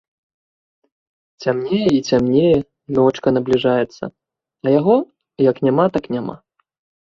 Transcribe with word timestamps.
Цямнее 1.45 1.89
і 1.97 1.99
цямнее, 2.13 2.55
ночка 3.01 3.27
набліжаецца, 3.37 4.03
а 4.67 4.77
яго 4.81 4.95
як 5.53 5.65
няма, 5.69 5.85
так 5.99 6.05
няма! 6.19 6.35